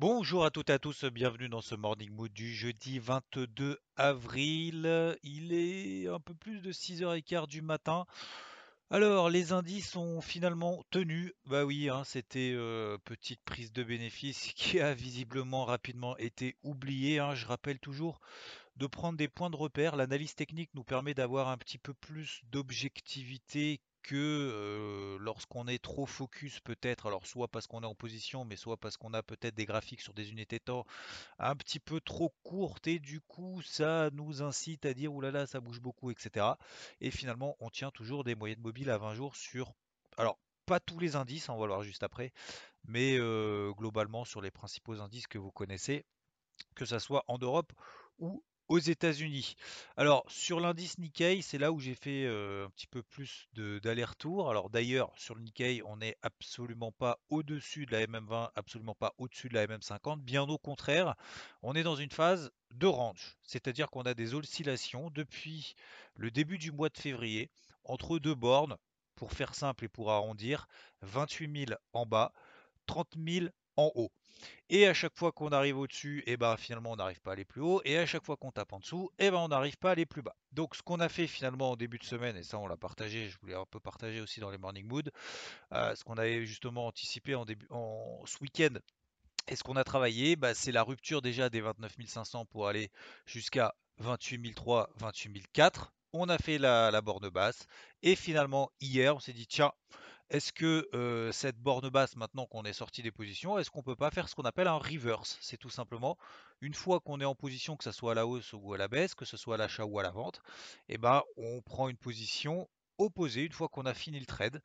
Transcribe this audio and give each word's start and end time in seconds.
Bonjour 0.00 0.46
à 0.46 0.50
toutes 0.50 0.70
et 0.70 0.72
à 0.72 0.78
tous, 0.78 1.04
bienvenue 1.04 1.50
dans 1.50 1.60
ce 1.60 1.74
Morning 1.74 2.08
Mood 2.08 2.32
du 2.32 2.54
jeudi 2.54 2.98
22 2.98 3.78
avril. 3.96 5.18
Il 5.22 5.52
est 5.52 6.08
un 6.08 6.18
peu 6.18 6.32
plus 6.32 6.62
de 6.62 6.72
6h15 6.72 7.46
du 7.46 7.60
matin. 7.60 8.06
Alors, 8.88 9.28
les 9.28 9.52
indices 9.52 9.90
sont 9.90 10.22
finalement 10.22 10.82
tenus. 10.90 11.34
Bah 11.44 11.66
oui, 11.66 11.90
hein, 11.90 12.02
c'était 12.04 12.54
euh, 12.54 12.96
petite 13.04 13.42
prise 13.44 13.74
de 13.74 13.84
bénéfice 13.84 14.52
qui 14.56 14.80
a 14.80 14.94
visiblement 14.94 15.66
rapidement 15.66 16.16
été 16.16 16.56
oubliée. 16.62 17.18
hein. 17.18 17.34
Je 17.34 17.44
rappelle 17.44 17.78
toujours 17.78 18.20
de 18.76 18.86
prendre 18.86 19.18
des 19.18 19.28
points 19.28 19.50
de 19.50 19.56
repère. 19.56 19.96
L'analyse 19.96 20.34
technique 20.34 20.70
nous 20.72 20.82
permet 20.82 21.12
d'avoir 21.12 21.48
un 21.48 21.58
petit 21.58 21.76
peu 21.76 21.92
plus 21.92 22.40
d'objectivité 22.44 23.82
que 24.02 25.16
lorsqu'on 25.20 25.66
est 25.66 25.82
trop 25.82 26.06
focus 26.06 26.60
peut-être, 26.60 27.06
alors 27.06 27.26
soit 27.26 27.48
parce 27.48 27.66
qu'on 27.66 27.82
est 27.82 27.86
en 27.86 27.94
position, 27.94 28.44
mais 28.44 28.56
soit 28.56 28.76
parce 28.76 28.96
qu'on 28.96 29.14
a 29.14 29.22
peut-être 29.22 29.54
des 29.54 29.66
graphiques 29.66 30.00
sur 30.00 30.14
des 30.14 30.30
unités 30.30 30.60
temps 30.60 30.86
un 31.38 31.54
petit 31.56 31.80
peu 31.80 32.00
trop 32.00 32.34
courtes 32.42 32.86
et 32.86 32.98
du 32.98 33.20
coup 33.20 33.62
ça 33.62 34.10
nous 34.12 34.42
incite 34.42 34.86
à 34.86 34.94
dire 34.94 35.12
oulala 35.12 35.46
ça 35.46 35.60
bouge 35.60 35.80
beaucoup, 35.80 36.10
etc. 36.10 36.46
Et 37.00 37.10
finalement 37.10 37.56
on 37.60 37.70
tient 37.70 37.90
toujours 37.90 38.24
des 38.24 38.34
moyennes 38.34 38.60
mobiles 38.60 38.90
à 38.90 38.98
20 38.98 39.14
jours 39.14 39.36
sur, 39.36 39.74
alors 40.16 40.38
pas 40.66 40.80
tous 40.80 40.98
les 40.98 41.16
indices, 41.16 41.48
on 41.48 41.56
va 41.58 41.66
le 41.66 41.72
voir 41.72 41.82
juste 41.82 42.02
après, 42.02 42.32
mais 42.84 43.16
globalement 43.72 44.24
sur 44.24 44.40
les 44.40 44.50
principaux 44.50 45.00
indices 45.00 45.26
que 45.26 45.38
vous 45.38 45.50
connaissez, 45.50 46.04
que 46.74 46.84
ça 46.84 47.00
soit 47.00 47.24
en 47.28 47.38
Europe 47.38 47.72
ou 48.18 48.42
aux 48.70 48.78
États-Unis. 48.78 49.56
Alors, 49.96 50.24
sur 50.28 50.60
l'indice 50.60 50.96
Nikkei, 50.98 51.42
c'est 51.42 51.58
là 51.58 51.72
où 51.72 51.80
j'ai 51.80 51.96
fait 51.96 52.26
un 52.26 52.70
petit 52.70 52.86
peu 52.86 53.02
plus 53.02 53.48
d'aller-retour. 53.54 54.48
Alors, 54.48 54.70
d'ailleurs, 54.70 55.12
sur 55.16 55.34
le 55.34 55.42
Nikkei, 55.42 55.82
on 55.84 55.96
n'est 55.96 56.16
absolument 56.22 56.92
pas 56.92 57.18
au-dessus 57.30 57.84
de 57.84 57.92
la 57.92 58.06
MM20, 58.06 58.50
absolument 58.54 58.94
pas 58.94 59.12
au-dessus 59.18 59.48
de 59.48 59.54
la 59.54 59.66
MM50. 59.66 60.20
Bien 60.20 60.42
au 60.44 60.56
contraire, 60.56 61.16
on 61.62 61.74
est 61.74 61.82
dans 61.82 61.96
une 61.96 62.12
phase 62.12 62.52
de 62.70 62.86
range, 62.86 63.36
c'est-à-dire 63.42 63.90
qu'on 63.90 64.02
a 64.02 64.14
des 64.14 64.34
oscillations 64.34 65.10
depuis 65.10 65.74
le 66.14 66.30
début 66.30 66.56
du 66.56 66.70
mois 66.70 66.90
de 66.90 66.98
février 66.98 67.50
entre 67.84 68.20
deux 68.20 68.36
bornes. 68.36 68.76
Pour 69.16 69.32
faire 69.32 69.54
simple 69.54 69.84
et 69.84 69.88
pour 69.88 70.12
arrondir, 70.12 70.66
28 71.02 71.66
000 71.66 71.78
en 71.92 72.06
bas, 72.06 72.32
30 72.86 73.16
000 73.18 73.46
en 73.76 73.90
haut. 73.94 74.10
Et 74.68 74.86
à 74.86 74.94
chaque 74.94 75.16
fois 75.16 75.32
qu'on 75.32 75.48
arrive 75.48 75.78
au-dessus, 75.78 76.22
et 76.26 76.36
ben 76.36 76.56
finalement 76.56 76.92
on 76.92 76.96
n'arrive 76.96 77.20
pas 77.20 77.30
à 77.30 77.32
aller 77.34 77.44
plus 77.44 77.60
haut. 77.60 77.82
Et 77.84 77.98
à 77.98 78.06
chaque 78.06 78.24
fois 78.24 78.36
qu'on 78.36 78.52
tape 78.52 78.72
en 78.72 78.78
dessous, 78.78 79.10
et 79.18 79.30
ben 79.30 79.38
on 79.38 79.48
n'arrive 79.48 79.76
pas 79.76 79.90
à 79.90 79.92
aller 79.92 80.06
plus 80.06 80.22
bas. 80.22 80.36
Donc 80.52 80.76
ce 80.76 80.82
qu'on 80.82 81.00
a 81.00 81.08
fait 81.08 81.26
finalement 81.26 81.72
en 81.72 81.76
début 81.76 81.98
de 81.98 82.04
semaine, 82.04 82.36
et 82.36 82.42
ça 82.42 82.58
on 82.58 82.66
l'a 82.66 82.76
partagé, 82.76 83.28
je 83.28 83.38
voulais 83.40 83.54
un 83.54 83.66
peu 83.66 83.80
partager 83.80 84.20
aussi 84.20 84.40
dans 84.40 84.50
les 84.50 84.58
morning 84.58 84.86
mood, 84.86 85.10
euh, 85.72 85.94
ce 85.94 86.04
qu'on 86.04 86.14
avait 86.14 86.46
justement 86.46 86.86
anticipé 86.86 87.34
en 87.34 87.44
début, 87.44 87.66
en, 87.70 88.22
ce 88.26 88.38
week-end. 88.40 88.78
Et 89.48 89.56
ce 89.56 89.64
qu'on 89.64 89.76
a 89.76 89.84
travaillé, 89.84 90.36
bah, 90.36 90.54
c'est 90.54 90.72
la 90.72 90.82
rupture 90.84 91.22
déjà 91.22 91.50
des 91.50 91.60
29 91.60 91.92
500 92.06 92.44
pour 92.46 92.68
aller 92.68 92.90
jusqu'à 93.26 93.74
28 93.98 94.54
300, 94.54 94.88
28 94.98 95.46
400. 95.52 95.88
On 96.12 96.28
a 96.28 96.38
fait 96.38 96.58
la, 96.58 96.90
la 96.90 97.00
borne 97.02 97.28
basse. 97.28 97.66
Et 98.02 98.16
finalement, 98.16 98.70
hier, 98.80 99.14
on 99.16 99.20
s'est 99.20 99.32
dit, 99.32 99.46
tiens, 99.46 99.72
est-ce 100.30 100.52
que 100.52 101.30
cette 101.32 101.58
borne 101.58 101.88
basse, 101.90 102.16
maintenant 102.16 102.46
qu'on 102.46 102.64
est 102.64 102.72
sorti 102.72 103.02
des 103.02 103.10
positions, 103.10 103.58
est-ce 103.58 103.70
qu'on 103.70 103.82
peut 103.82 103.96
pas 103.96 104.10
faire 104.10 104.28
ce 104.28 104.34
qu'on 104.34 104.42
appelle 104.42 104.68
un 104.68 104.78
reverse? 104.78 105.38
C'est 105.40 105.58
tout 105.58 105.70
simplement 105.70 106.16
une 106.60 106.74
fois 106.74 107.00
qu'on 107.00 107.20
est 107.20 107.24
en 107.24 107.34
position, 107.34 107.76
que 107.76 107.84
ce 107.84 107.92
soit 107.92 108.12
à 108.12 108.14
la 108.14 108.26
hausse 108.26 108.52
ou 108.52 108.72
à 108.74 108.78
la 108.78 108.88
baisse, 108.88 109.14
que 109.14 109.24
ce 109.24 109.36
soit 109.36 109.56
à 109.56 109.58
l'achat 109.58 109.84
ou 109.84 109.98
à 109.98 110.02
la 110.02 110.10
vente, 110.10 110.40
et 110.88 110.98
ben 110.98 111.22
on 111.36 111.60
prend 111.62 111.88
une 111.88 111.96
position 111.96 112.68
opposée 112.98 113.44
une 113.44 113.52
fois 113.52 113.68
qu'on 113.70 113.86
a 113.86 113.94
fini 113.94 114.20
le 114.20 114.26
trade, 114.26 114.60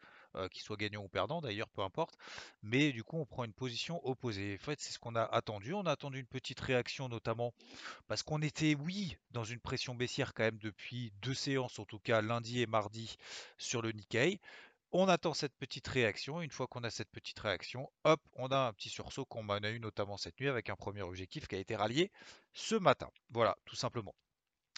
qu'il 0.51 0.61
soit 0.61 0.75
gagnant 0.75 1.01
ou 1.01 1.07
perdant 1.07 1.39
d'ailleurs, 1.39 1.69
peu 1.69 1.81
importe. 1.81 2.17
Mais 2.61 2.91
du 2.91 3.01
coup, 3.01 3.17
on 3.17 3.25
prend 3.25 3.45
une 3.45 3.53
position 3.53 4.05
opposée. 4.05 4.57
En 4.61 4.65
fait, 4.65 4.81
c'est 4.81 4.91
ce 4.91 4.99
qu'on 4.99 5.15
a 5.15 5.23
attendu. 5.23 5.73
On 5.73 5.85
a 5.85 5.91
attendu 5.91 6.19
une 6.19 6.25
petite 6.25 6.59
réaction, 6.59 7.07
notamment 7.07 7.53
parce 8.09 8.23
qu'on 8.23 8.41
était, 8.41 8.75
oui, 8.75 9.15
dans 9.31 9.45
une 9.45 9.61
pression 9.61 9.95
baissière 9.95 10.33
quand 10.33 10.43
même 10.43 10.57
depuis 10.57 11.13
deux 11.21 11.33
séances, 11.33 11.79
en 11.79 11.85
tout 11.85 11.99
cas 11.99 12.21
lundi 12.21 12.59
et 12.59 12.65
mardi 12.65 13.15
sur 13.57 13.81
le 13.81 13.93
Nikkei. 13.93 14.41
On 14.91 15.07
attend 15.07 15.33
cette 15.33 15.55
petite 15.57 15.87
réaction. 15.87 16.41
Une 16.41 16.51
fois 16.51 16.67
qu'on 16.67 16.83
a 16.83 16.89
cette 16.89 17.11
petite 17.11 17.39
réaction, 17.39 17.91
hop, 18.03 18.21
on 18.33 18.47
a 18.47 18.57
un 18.67 18.73
petit 18.73 18.89
sursaut 18.89 19.25
qu'on 19.25 19.47
a 19.49 19.69
eu 19.69 19.79
notamment 19.79 20.17
cette 20.17 20.39
nuit 20.39 20.49
avec 20.49 20.69
un 20.69 20.75
premier 20.75 21.01
objectif 21.01 21.47
qui 21.47 21.55
a 21.55 21.59
été 21.59 21.75
rallié 21.75 22.11
ce 22.53 22.75
matin. 22.75 23.09
Voilà, 23.29 23.57
tout 23.65 23.75
simplement. 23.75 24.15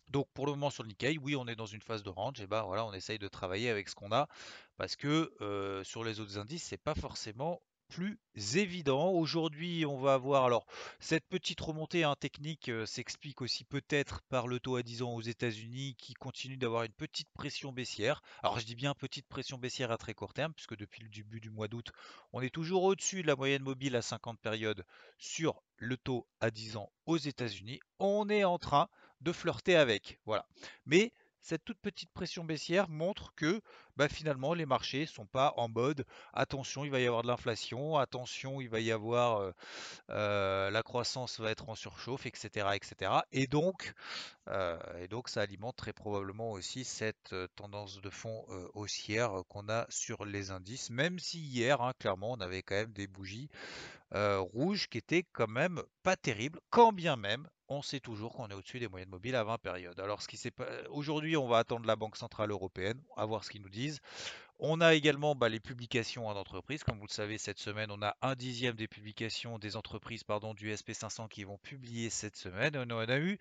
Donc 0.10 0.28
pour 0.34 0.46
le 0.46 0.54
moment 0.54 0.70
sur 0.70 0.84
le 0.84 0.90
Nikkei, 0.90 1.18
oui, 1.18 1.36
on 1.36 1.48
est 1.48 1.56
dans 1.56 1.66
une 1.66 1.82
phase 1.82 2.04
de 2.04 2.10
range, 2.10 2.40
et 2.40 2.48
ben 2.48 2.64
voilà, 2.64 2.86
on 2.86 2.94
essaye 2.94 3.20
de 3.20 3.28
travailler 3.28 3.70
avec 3.70 3.90
ce 3.90 3.96
qu'on 3.96 4.12
a, 4.12 4.28
parce 4.78 4.96
que 4.96 5.34
euh, 5.42 5.84
sur 5.84 6.04
les 6.04 6.20
autres 6.20 6.38
indices, 6.38 6.64
c'est 6.64 6.78
pas 6.82 6.96
forcément 6.96 7.62
plus 7.88 8.20
évident. 8.56 9.10
Aujourd'hui, 9.12 9.86
on 9.86 10.00
va 10.00 10.14
avoir 10.14 10.46
alors 10.46 10.66
cette 11.00 11.26
petite 11.28 11.60
remontée 11.60 12.04
hein, 12.04 12.16
technique 12.20 12.70
euh, 12.70 12.86
s'explique 12.86 13.42
aussi 13.42 13.64
peut-être 13.64 14.22
par 14.30 14.48
le 14.48 14.60
taux 14.60 14.76
à 14.76 14.84
10 14.84 15.02
ans 15.04 15.14
aux 15.14 15.22
États-Unis 15.22 15.96
qui 15.98 16.14
continue 16.14 16.58
d'avoir 16.58 16.84
une 16.84 16.94
petite 16.94 17.30
pression 17.32 17.72
baissière. 17.72 18.22
Alors 18.44 18.60
je 18.60 18.66
dis 18.66 18.76
bien 18.76 18.94
petite 18.94 19.28
pression 19.28 19.58
baissière 19.58 19.92
à 19.92 19.98
très 19.98 20.14
court 20.14 20.34
terme 20.34 20.54
puisque 20.54 20.78
depuis 20.78 21.04
le 21.04 21.10
début 21.10 21.40
du 21.40 21.50
mois 21.50 21.68
d'août, 21.68 21.92
on 22.34 22.42
est 22.42 22.54
toujours 22.54 22.84
au-dessus 22.84 23.22
de 23.22 23.28
la 23.28 23.36
moyenne 23.36 23.64
mobile 23.64 23.96
à 23.96 24.02
50 24.02 24.40
périodes 24.40 24.86
sur 25.18 25.62
le 25.78 25.98
taux 25.98 26.28
à 26.40 26.52
10 26.52 26.78
ans 26.78 26.92
aux 27.06 27.18
États-Unis. 27.18 27.80
On 28.00 28.30
est 28.30 28.44
en 28.44 28.58
train 28.58 28.90
de 29.22 29.32
flirter 29.32 29.76
avec, 29.76 30.20
voilà. 30.26 30.48
Mais 30.86 31.14
cette 31.42 31.64
toute 31.64 31.80
petite 31.80 32.12
pression 32.12 32.44
baissière 32.44 32.90
montre 32.90 33.34
que 33.36 33.62
bah, 33.98 34.08
finalement 34.08 34.54
les 34.54 34.66
marchés 34.66 35.06
sont 35.06 35.26
pas 35.26 35.54
en 35.58 35.68
mode 35.68 36.06
attention 36.34 36.86
il 36.86 36.92
va 36.92 37.00
y 37.00 37.08
avoir 37.08 37.24
de 37.24 37.28
l'inflation, 37.28 37.98
attention 37.98 38.62
il 38.62 38.70
va 38.70 38.80
y 38.80 38.92
avoir 38.92 39.52
la 40.10 40.82
croissance 40.84 41.40
va 41.40 41.52
être 41.52 41.70
en 41.70 41.76
surchauffe, 41.76 42.26
etc. 42.26 42.68
etc. 42.74 43.12
Et 43.32 43.48
donc, 43.48 43.94
et 45.00 45.08
donc 45.08 45.30
ça 45.30 45.42
alimente 45.42 45.76
très 45.76 45.94
probablement 45.94 46.52
aussi 46.52 46.84
cette 46.84 47.36
tendance 47.56 48.02
de 48.02 48.10
fond 48.10 48.46
haussière 48.74 49.32
qu'on 49.50 49.70
a 49.70 49.86
sur 49.90 50.26
les 50.26 50.52
indices, 50.52 50.90
même 50.90 51.20
si 51.20 51.40
hier 51.40 51.82
hein, 51.82 51.94
clairement 52.00 52.34
on 52.34 52.42
avait 52.42 52.64
quand 52.64 52.76
même 52.76 52.94
des 52.94 53.08
bougies 53.08 53.50
euh, 54.14 54.40
rouges 54.40 54.88
qui 54.88 54.98
étaient 54.98 55.26
quand 55.34 55.50
même 55.50 55.82
pas 56.02 56.16
terribles, 56.16 56.60
quand 56.70 56.94
bien 56.94 57.18
même 57.18 57.48
on 57.68 57.82
sait 57.82 58.00
toujours 58.00 58.34
qu'on 58.34 58.48
est 58.48 58.54
au-dessus 58.54 58.80
des 58.80 58.88
moyennes 58.88 59.10
mobiles 59.10 59.36
à 59.36 59.44
20 59.44 59.58
périodes. 59.58 60.00
Alors 60.00 60.22
ce 60.22 60.30
qui 60.30 60.38
s'est 60.38 60.54
aujourd'hui, 60.90 61.36
on 61.36 61.48
va 61.48 61.58
attendre 61.58 61.86
la 61.86 61.98
Banque 61.98 62.16
centrale 62.16 62.52
européenne, 62.52 63.02
à 63.18 63.26
voir 63.26 63.44
ce 63.44 63.50
qu'ils 63.50 63.62
nous 63.62 63.70
disent. 63.70 63.87
On 64.60 64.82
a 64.82 64.96
également 64.96 65.36
bah, 65.36 65.50
les 65.50 65.60
publications 65.60 66.34
d'entreprises. 66.34 66.84
Comme 66.84 66.98
vous 66.98 67.06
le 67.06 67.14
savez, 67.14 67.38
cette 67.38 67.60
semaine, 67.60 67.92
on 67.92 68.02
a 68.02 68.16
un 68.24 68.36
dixième 68.36 68.76
des 68.76 68.88
publications 68.88 69.60
des 69.60 69.76
entreprises 69.76 70.24
du 70.56 70.74
SP500 70.74 71.28
qui 71.30 71.44
vont 71.44 71.60
publier 71.60 72.10
cette 72.10 72.36
semaine. 72.36 72.76
On 72.76 72.90
en 72.90 73.08
a 73.08 73.20
eu 73.20 73.38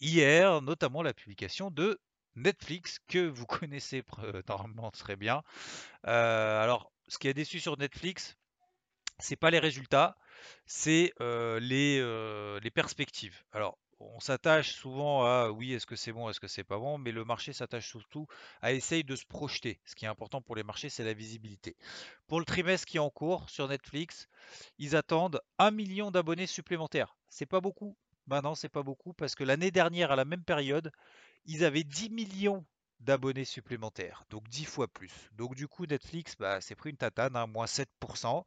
hier, 0.00 0.60
notamment 0.60 1.02
la 1.02 1.14
publication 1.14 1.70
de 1.70 1.98
Netflix, 2.36 2.98
que 3.08 3.26
vous 3.26 3.46
connaissez 3.46 4.04
euh, 4.18 4.42
normalement 4.46 4.90
très 4.90 5.16
bien. 5.16 5.42
Euh, 6.06 6.62
alors, 6.62 6.92
ce 7.08 7.16
qui 7.16 7.28
a 7.28 7.32
déçu 7.32 7.60
sur 7.60 7.78
Netflix, 7.78 8.36
c'est 9.18 9.36
pas 9.36 9.50
les 9.50 9.58
résultats, 9.58 10.18
c'est 10.66 11.14
euh, 11.22 11.58
les, 11.60 11.98
les 12.60 12.70
perspectives. 12.70 13.42
Alors, 13.52 13.78
on 14.00 14.20
s'attache 14.20 14.72
souvent 14.72 15.24
à 15.24 15.50
oui, 15.50 15.72
est-ce 15.72 15.86
que 15.86 15.96
c'est 15.96 16.12
bon, 16.12 16.28
est-ce 16.28 16.40
que 16.40 16.48
c'est 16.48 16.64
pas 16.64 16.78
bon, 16.78 16.98
mais 16.98 17.12
le 17.12 17.24
marché 17.24 17.52
s'attache 17.52 17.88
surtout 17.88 18.26
à 18.62 18.72
essayer 18.72 19.02
de 19.02 19.16
se 19.16 19.26
projeter. 19.26 19.80
Ce 19.84 19.94
qui 19.94 20.04
est 20.04 20.08
important 20.08 20.40
pour 20.40 20.56
les 20.56 20.62
marchés, 20.62 20.88
c'est 20.88 21.04
la 21.04 21.14
visibilité. 21.14 21.76
Pour 22.26 22.38
le 22.38 22.44
trimestre 22.44 22.86
qui 22.86 22.98
est 22.98 23.00
en 23.00 23.10
cours 23.10 23.48
sur 23.50 23.68
Netflix, 23.68 24.28
ils 24.78 24.96
attendent 24.96 25.40
un 25.58 25.70
million 25.70 26.10
d'abonnés 26.10 26.46
supplémentaires. 26.46 27.16
C'est 27.28 27.46
pas 27.46 27.60
beaucoup. 27.60 27.96
Non, 28.28 28.54
c'est 28.54 28.68
pas 28.68 28.82
beaucoup 28.82 29.14
parce 29.14 29.34
que 29.34 29.44
l'année 29.44 29.70
dernière, 29.70 30.12
à 30.12 30.16
la 30.16 30.26
même 30.26 30.44
période, 30.44 30.92
ils 31.46 31.64
avaient 31.64 31.84
10 31.84 32.10
millions 32.10 32.64
d'abonnés 33.00 33.44
supplémentaires, 33.44 34.24
donc 34.28 34.48
10 34.48 34.64
fois 34.64 34.88
plus. 34.88 35.30
Donc 35.32 35.54
du 35.54 35.68
coup, 35.68 35.86
Netflix 35.86 36.34
bah, 36.38 36.60
s'est 36.60 36.74
pris 36.74 36.90
une 36.90 36.96
tatane, 36.96 37.36
hein, 37.36 37.46
moins 37.46 37.66
7%. 37.66 38.44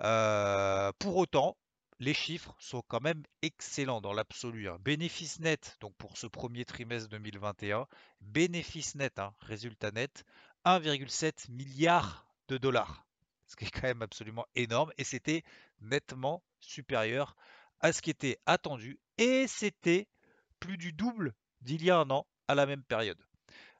Euh, 0.00 0.92
pour 0.98 1.16
autant, 1.16 1.56
les 2.00 2.14
chiffres 2.14 2.56
sont 2.58 2.82
quand 2.88 3.02
même 3.02 3.22
excellents 3.42 4.00
dans 4.00 4.14
l'absolu. 4.14 4.68
hein. 4.68 4.78
Bénéfice 4.80 5.38
net, 5.38 5.76
donc 5.80 5.94
pour 5.96 6.16
ce 6.16 6.26
premier 6.26 6.64
trimestre 6.64 7.10
2021, 7.10 7.86
bénéfice 8.22 8.94
net, 8.94 9.18
hein, 9.18 9.34
résultat 9.40 9.90
net, 9.90 10.24
1,7 10.64 11.50
milliard 11.50 12.26
de 12.48 12.56
dollars. 12.56 13.06
Ce 13.46 13.54
qui 13.54 13.66
est 13.66 13.70
quand 13.70 13.82
même 13.82 14.02
absolument 14.02 14.46
énorme 14.54 14.92
et 14.96 15.04
c'était 15.04 15.44
nettement 15.80 16.42
supérieur 16.60 17.36
à 17.80 17.92
ce 17.92 18.00
qui 18.00 18.10
était 18.10 18.38
attendu 18.46 18.98
et 19.18 19.46
c'était 19.46 20.08
plus 20.58 20.78
du 20.78 20.92
double 20.92 21.34
d'il 21.60 21.84
y 21.84 21.90
a 21.90 21.98
un 21.98 22.08
an 22.10 22.26
à 22.48 22.54
la 22.54 22.64
même 22.64 22.82
période. 22.82 23.22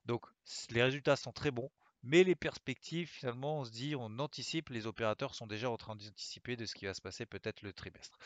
Donc 0.05 0.26
les 0.70 0.82
résultats 0.82 1.16
sont 1.16 1.32
très 1.32 1.50
bons, 1.50 1.70
mais 2.02 2.25
les 2.25 2.35
perspectives, 2.35 3.08
finalement, 3.08 3.61
on 3.61 3.64
se 3.64 3.70
dit, 3.70 3.94
on 3.97 4.19
anticipe, 4.19 4.70
les 4.70 4.87
opérateurs 4.87 5.35
sont 5.35 5.47
déjà 5.47 5.70
en 5.70 5.76
train 5.76 5.97
d'anticiper 5.97 6.56
de 6.56 6.67
ce 6.67 6.75
qui 6.75 6.87
va 6.87 6.94
se 6.94 7.00
passer 7.00 7.26
peut-être 7.26 7.62
le 7.62 7.73
trimestre. 7.73 8.19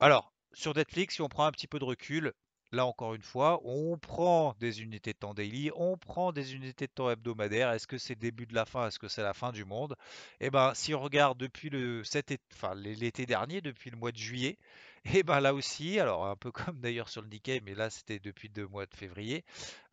Alors, 0.00 0.32
sur 0.52 0.74
Netflix, 0.74 1.16
si 1.16 1.22
on 1.22 1.28
prend 1.28 1.46
un 1.46 1.52
petit 1.52 1.66
peu 1.66 1.78
de 1.78 1.84
recul, 1.84 2.32
là 2.72 2.86
encore 2.86 3.14
une 3.14 3.22
fois, 3.22 3.60
on 3.64 3.98
prend 3.98 4.54
des 4.60 4.82
unités 4.82 5.12
de 5.12 5.18
temps 5.18 5.34
daily, 5.34 5.70
on 5.74 5.96
prend 5.96 6.32
des 6.32 6.54
unités 6.54 6.86
de 6.86 6.92
temps 6.92 7.10
hebdomadaire. 7.10 7.72
Est-ce 7.72 7.86
que 7.86 7.98
c'est 7.98 8.14
début 8.14 8.46
de 8.46 8.54
la 8.54 8.64
fin? 8.64 8.86
Est-ce 8.86 8.98
que 8.98 9.08
c'est 9.08 9.22
la 9.22 9.34
fin 9.34 9.52
du 9.52 9.64
monde? 9.64 9.96
Eh 10.40 10.50
ben, 10.50 10.72
si 10.74 10.94
on 10.94 11.00
regarde 11.00 11.38
depuis 11.38 11.70
le 11.70 12.04
cet 12.04 12.32
enfin, 12.52 12.74
l'été 12.74 13.26
dernier, 13.26 13.60
depuis 13.60 13.90
le 13.90 13.96
mois 13.96 14.12
de 14.12 14.18
juillet, 14.18 14.58
et 15.04 15.22
ben 15.22 15.40
là 15.40 15.54
aussi, 15.54 15.98
alors 16.00 16.26
un 16.26 16.36
peu 16.36 16.50
comme 16.52 16.80
d'ailleurs 16.80 17.08
sur 17.08 17.22
le 17.22 17.28
Nikkei, 17.28 17.60
mais 17.64 17.74
là 17.74 17.90
c'était 17.90 18.18
depuis 18.18 18.50
le 18.54 18.68
mois 18.68 18.86
de 18.86 18.94
février, 18.94 19.44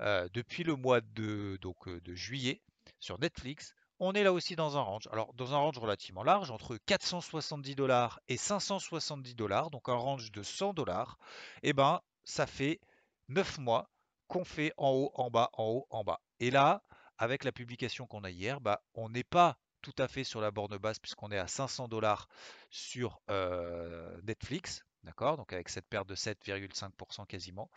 euh, 0.01 0.27
depuis 0.33 0.63
le 0.63 0.75
mois 0.75 1.01
de, 1.01 1.57
donc, 1.61 1.87
euh, 1.87 2.01
de 2.01 2.15
juillet 2.15 2.61
sur 3.05 3.19
Netflix, 3.19 3.75
on 3.99 4.13
est 4.13 4.23
là 4.23 4.33
aussi 4.33 4.55
dans 4.55 4.77
un 4.77 4.81
range. 4.81 5.07
Alors 5.11 5.33
dans 5.35 5.53
un 5.53 5.57
range 5.57 5.77
relativement 5.77 6.23
large, 6.23 6.51
entre 6.51 6.77
470 6.85 7.75
dollars 7.75 8.19
et 8.27 8.35
570 8.35 9.35
dollars, 9.35 9.69
donc 9.69 9.87
un 9.87 9.93
range 9.93 10.31
de 10.31 10.43
100 10.43 10.73
dollars, 10.73 11.17
et 11.63 11.71
ben 11.71 12.01
ça 12.23 12.47
fait 12.47 12.81
9 13.29 13.59
mois 13.59 13.89
qu'on 14.27 14.43
fait 14.43 14.73
en 14.77 14.89
haut, 14.89 15.11
en 15.13 15.29
bas, 15.29 15.49
en 15.53 15.65
haut, 15.65 15.87
en 15.91 16.03
bas. 16.03 16.19
Et 16.39 16.49
là, 16.49 16.81
avec 17.17 17.43
la 17.43 17.51
publication 17.51 18.07
qu'on 18.07 18.23
a 18.23 18.31
hier, 18.31 18.59
bah, 18.59 18.81
on 18.95 19.09
n'est 19.09 19.23
pas 19.23 19.57
tout 19.81 19.93
à 19.99 20.07
fait 20.07 20.23
sur 20.23 20.41
la 20.41 20.49
borne 20.49 20.77
basse 20.77 20.97
puisqu'on 20.97 21.31
est 21.31 21.37
à 21.37 21.47
500 21.47 21.87
dollars 21.87 22.27
sur 22.71 23.21
euh, 23.29 24.19
Netflix. 24.23 24.83
D'accord 25.03 25.37
Donc 25.37 25.53
avec 25.53 25.69
cette 25.69 25.87
perte 25.87 26.09
de 26.09 26.15
7,5% 26.15 27.27
quasiment. 27.27 27.69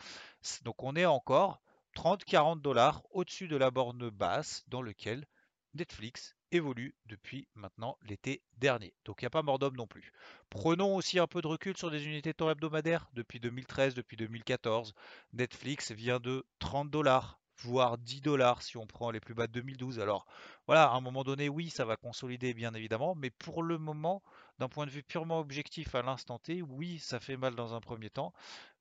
Donc 0.63 0.83
on 0.83 0.97
est 0.97 1.05
encore 1.05 1.61
30-40 1.99 2.61
dollars 2.61 3.03
au-dessus 3.11 3.49
de 3.49 3.57
la 3.57 3.73
borne 3.73 4.09
basse 4.09 4.63
dans 4.69 4.83
lequel 4.83 5.27
Netflix 5.75 6.37
évolue 6.53 6.95
depuis 7.07 7.49
maintenant 7.57 7.99
l'été 8.03 8.41
dernier. 8.57 8.95
Donc 9.05 9.21
il 9.21 9.25
n'y 9.25 9.27
a 9.27 9.31
pas 9.31 9.43
mort 9.43 9.59
d'homme 9.59 9.75
non 9.77 9.89
plus. 9.89 10.13
Prenons 10.49 10.95
aussi 10.95 11.19
un 11.19 11.27
peu 11.27 11.43
de 11.43 11.49
recul 11.49 11.77
sur 11.77 11.91
des 11.91 12.07
unités 12.07 12.31
de 12.31 12.37
temps 12.37 12.51
hebdomadaires. 12.51 13.09
Depuis 13.15 13.41
2013, 13.41 13.95
depuis 13.95 14.17
2014, 14.17 14.95
Netflix 15.33 15.91
vient 15.91 16.21
de 16.21 16.47
30 16.61 16.89
dollars, 16.89 17.41
voire 17.63 17.99
10 17.99 18.21
dollars 18.21 18.63
si 18.63 18.77
on 18.77 18.87
prend 18.87 19.11
les 19.11 19.19
plus 19.19 19.35
bas 19.35 19.49
de 19.49 19.53
2012. 19.55 19.99
Alors 19.99 20.25
voilà, 20.69 20.85
à 20.85 20.95
un 20.95 21.01
moment 21.01 21.25
donné, 21.25 21.49
oui, 21.49 21.69
ça 21.69 21.85
va 21.85 21.97
consolider 21.97 22.55
bien 22.55 22.75
évidemment, 22.75 23.17
mais 23.17 23.31
pour 23.31 23.61
le 23.61 23.77
moment, 23.77 24.23
d'un 24.61 24.69
point 24.69 24.87
de 24.87 24.93
vue 24.93 25.03
purement 25.03 25.41
objectif 25.41 25.97
à 25.97 26.03
l'instant 26.03 26.39
T, 26.39 26.63
oui, 26.63 27.01
ça 27.01 27.19
fait 27.19 27.37
mal 27.37 27.57
dans 27.57 27.75
un 27.75 27.81
premier 27.81 28.09
temps. 28.09 28.33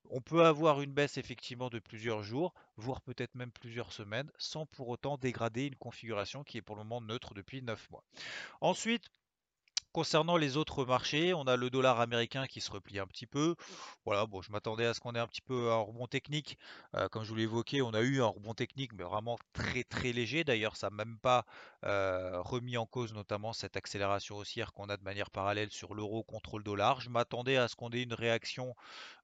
On 0.10 0.22
peut 0.22 0.46
avoir 0.46 0.82
une 0.82 0.94
baisse 0.94 1.18
effectivement 1.18 1.70
de 1.70 1.80
plusieurs 1.80 2.24
jours, 2.24 2.54
voire 2.78 3.02
peut-être 3.02 3.36
même 3.36 3.52
plusieurs 3.52 3.92
semaines, 3.92 4.32
sans 4.38 4.66
pour 4.66 4.88
autant 4.90 5.18
dégrader 5.18 5.66
une 5.66 5.76
configuration 5.76 6.44
qui 6.44 6.58
est 6.58 6.62
pour 6.62 6.76
le 6.76 6.84
moment 6.84 7.02
neutre 7.02 7.34
depuis 7.34 7.62
9 7.62 7.90
mois. 7.92 8.04
Ensuite, 8.62 9.10
Concernant 9.98 10.38
les 10.38 10.58
autres 10.58 10.86
marchés, 10.86 11.34
on 11.34 11.48
a 11.48 11.56
le 11.56 11.72
dollar 11.72 12.00
américain 12.00 12.46
qui 12.46 12.62
se 12.62 12.70
replie 12.70 13.00
un 13.00 13.08
petit 13.08 13.26
peu. 13.26 13.56
Voilà, 14.06 14.28
bon, 14.28 14.44
je 14.44 14.52
m'attendais 14.52 14.86
à 14.86 14.94
ce 14.94 15.00
qu'on 15.00 15.16
ait 15.16 15.20
un 15.20 15.26
petit 15.26 15.42
peu 15.42 15.72
un 15.72 15.80
rebond 15.80 16.06
technique. 16.06 16.60
Euh, 16.94 17.10
comme 17.10 17.24
je 17.24 17.30
vous 17.30 17.36
l'ai 17.36 17.44
évoqué, 17.44 17.82
on 17.82 17.96
a 17.96 18.02
eu 18.02 18.22
un 18.22 18.28
rebond 18.28 18.54
technique, 18.54 18.94
mais 18.94 19.04
vraiment 19.04 19.40
très 19.54 19.84
très 19.84 20.12
léger. 20.12 20.44
D'ailleurs, 20.44 20.78
ça 20.78 20.92
n'a 20.92 20.96
même 21.04 21.18
pas 21.18 21.46
euh, 21.84 22.40
remis 22.44 22.78
en 22.78 22.86
cause 22.86 23.12
notamment 23.16 23.54
cette 23.54 23.76
accélération 23.76 24.38
haussière 24.38 24.72
qu'on 24.72 24.88
a 24.88 24.98
de 24.98 25.04
manière 25.04 25.32
parallèle 25.32 25.72
sur 25.72 25.96
l'euro 25.96 26.22
contre 26.22 26.60
le 26.60 26.64
dollar. 26.64 27.02
Je 27.02 27.10
m'attendais 27.10 27.58
à 27.58 27.68
ce 27.68 27.76
qu'on 27.76 27.90
ait 27.90 28.04
une 28.04 28.14
réaction 28.14 28.76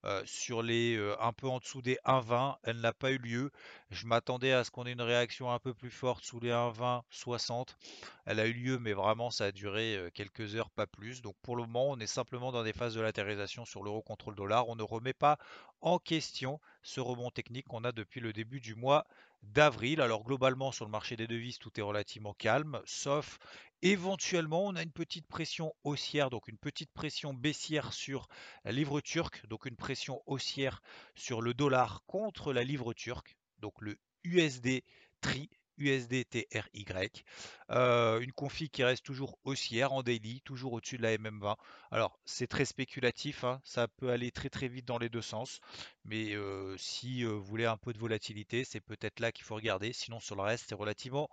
euh, 0.05 0.23
sur 0.25 0.63
les 0.63 0.99
un 1.19 1.33
peu 1.33 1.47
en 1.47 1.59
dessous 1.59 1.83
des 1.83 1.99
1,20. 2.03 2.57
Elle 2.63 2.81
n'a 2.81 2.93
pas 2.93 3.11
eu 3.11 3.19
lieu. 3.19 3.51
Je 3.91 4.07
m'attendais 4.07 4.53
à 4.53 4.63
ce 4.63 4.71
qu'on 4.71 4.85
ait 4.87 4.93
une 4.93 5.01
réaction 5.01 5.51
un 5.51 5.59
peu 5.59 5.75
plus 5.75 5.91
forte 5.91 6.25
sous 6.25 6.39
les 6.39 6.49
1,20, 6.49 7.03
60. 7.11 7.77
Elle 8.25 8.39
a 8.39 8.47
eu 8.47 8.53
lieu, 8.53 8.79
mais 8.79 8.93
vraiment, 8.93 9.29
ça 9.29 9.45
a 9.45 9.51
duré 9.51 10.09
quelques 10.13 10.55
heures, 10.55 10.62
pas 10.71 10.87
plus. 10.87 11.21
Donc 11.21 11.35
pour 11.41 11.55
le 11.55 11.63
moment, 11.63 11.91
on 11.91 11.99
est 11.99 12.07
simplement 12.07 12.51
dans 12.51 12.63
des 12.63 12.73
phases 12.73 12.95
de 12.95 13.01
latéralisation 13.01 13.65
sur 13.65 13.83
l'euro 13.83 14.01
contre 14.01 14.29
le 14.29 14.35
dollar. 14.35 14.67
On 14.69 14.75
ne 14.75 14.83
remet 14.83 15.13
pas 15.13 15.37
en 15.81 15.99
question 15.99 16.59
ce 16.81 16.99
rebond 16.99 17.29
technique 17.29 17.67
qu'on 17.67 17.83
a 17.83 17.91
depuis 17.91 18.19
le 18.19 18.33
début 18.33 18.59
du 18.59 18.75
mois 18.75 19.05
d'avril. 19.43 20.01
Alors 20.01 20.23
globalement, 20.23 20.71
sur 20.71 20.85
le 20.85 20.91
marché 20.91 21.15
des 21.15 21.27
devises, 21.27 21.59
tout 21.59 21.71
est 21.79 21.83
relativement 21.83 22.33
calme, 22.33 22.81
sauf 22.85 23.39
éventuellement, 23.81 24.65
on 24.65 24.75
a 24.75 24.81
une 24.81 24.91
petite 24.91 25.27
pression 25.27 25.73
haussière, 25.83 26.29
donc 26.29 26.47
une 26.47 26.57
petite 26.57 26.91
pression 26.93 27.33
baissière 27.33 27.91
sur 27.91 28.27
la 28.63 28.71
livre 28.71 29.01
turque, 29.01 29.45
donc 29.47 29.65
une 29.65 29.75
pression 29.75 30.21
haussière 30.25 30.81
sur 31.15 31.41
le 31.41 31.53
dollar 31.53 32.03
contre 32.05 32.53
la 32.53 32.63
livre 32.63 32.93
turque, 32.93 33.35
donc 33.59 33.73
le 33.81 33.97
USD 34.23 34.83
TRI, 35.19 35.49
USDTRY. 35.77 37.23
Euh, 37.69 38.19
une 38.19 38.31
config 38.31 38.69
qui 38.69 38.83
reste 38.83 39.03
toujours 39.05 39.37
haussière 39.43 39.93
en 39.93 40.03
daily, 40.03 40.41
toujours 40.41 40.73
au-dessus 40.73 40.97
de 40.97 41.03
la 41.03 41.17
MM20. 41.17 41.55
Alors, 41.91 42.19
c'est 42.25 42.47
très 42.47 42.65
spéculatif, 42.65 43.43
hein, 43.43 43.61
ça 43.63 43.87
peut 43.87 44.09
aller 44.09 44.31
très 44.31 44.49
très 44.49 44.67
vite 44.67 44.85
dans 44.85 44.97
les 44.97 45.09
deux 45.09 45.21
sens. 45.21 45.59
Mais 46.05 46.33
euh, 46.33 46.75
si 46.77 47.23
euh, 47.23 47.29
vous 47.29 47.43
voulez 47.43 47.65
un 47.65 47.77
peu 47.77 47.93
de 47.93 47.99
volatilité, 47.99 48.63
c'est 48.63 48.81
peut-être 48.81 49.19
là 49.19 49.31
qu'il 49.31 49.45
faut 49.45 49.55
regarder. 49.55 49.93
Sinon, 49.93 50.19
sur 50.19 50.35
le 50.35 50.41
reste, 50.43 50.65
c'est 50.69 50.75
relativement 50.75 51.29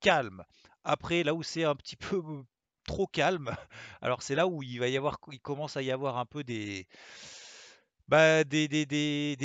calme. 0.00 0.44
Après, 0.84 1.22
là 1.22 1.34
où 1.34 1.42
c'est 1.42 1.64
un 1.64 1.76
petit 1.76 1.96
peu 1.96 2.22
trop 2.84 3.06
calme, 3.06 3.54
alors 4.00 4.22
c'est 4.22 4.36
là 4.36 4.46
où 4.46 4.62
il 4.62 4.78
va 4.78 4.88
y 4.88 4.96
avoir, 4.96 5.18
il 5.32 5.40
commence 5.40 5.76
à 5.76 5.82
y 5.82 5.90
avoir 5.90 6.18
un 6.18 6.26
peu 6.26 6.44
des 6.44 6.86
bah, 8.08 8.44
des, 8.44 8.68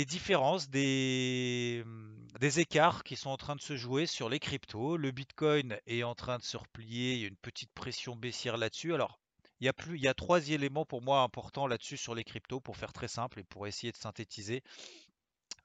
différences, 0.06 0.68
des, 0.70 1.82
mmh, 1.84 2.38
des 2.40 2.60
écarts 2.60 3.04
qui 3.04 3.16
sont 3.16 3.30
en 3.30 3.36
train 3.36 3.56
de 3.56 3.60
se 3.60 3.76
jouer 3.76 4.06
sur 4.06 4.28
les 4.28 4.38
cryptos. 4.38 4.96
Le 4.96 5.10
Bitcoin 5.10 5.78
est 5.86 6.02
en 6.02 6.14
train 6.14 6.38
de 6.38 6.42
se 6.42 6.56
replier, 6.56 7.14
il 7.14 7.20
y 7.20 7.24
a 7.24 7.28
une 7.28 7.36
petite 7.36 7.72
pression 7.72 8.16
baissière 8.16 8.56
là-dessus. 8.56 8.94
Alors, 8.94 9.18
il 9.60 9.66
y 9.66 9.68
a 9.68 9.72
plus, 9.72 9.96
il 9.96 10.02
y 10.02 10.08
a 10.08 10.14
trois 10.14 10.48
éléments 10.50 10.84
pour 10.84 11.02
moi 11.02 11.22
importants 11.22 11.66
là-dessus 11.66 11.96
sur 11.96 12.14
les 12.14 12.24
cryptos, 12.24 12.60
pour 12.60 12.76
faire 12.76 12.92
très 12.92 13.08
simple 13.08 13.40
et 13.40 13.44
pour 13.44 13.66
essayer 13.66 13.92
de 13.92 13.96
synthétiser. 13.96 14.62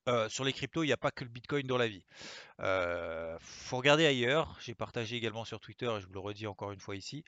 Euh, 0.07 0.29
sur 0.29 0.45
les 0.45 0.53
cryptos, 0.53 0.83
il 0.83 0.87
n'y 0.87 0.93
a 0.93 0.97
pas 0.97 1.11
que 1.11 1.25
le 1.25 1.29
Bitcoin 1.29 1.67
dans 1.67 1.77
la 1.77 1.87
vie. 1.87 2.03
Euh, 2.61 3.37
faut 3.41 3.77
regarder 3.77 4.05
ailleurs. 4.05 4.57
J'ai 4.61 4.73
partagé 4.73 5.17
également 5.17 5.43
sur 5.43 5.59
Twitter 5.59 5.85
et 5.85 5.99
je 5.99 6.07
vous 6.07 6.13
le 6.13 6.19
redis 6.19 6.47
encore 6.47 6.71
une 6.71 6.79
fois 6.79 6.95
ici. 6.95 7.25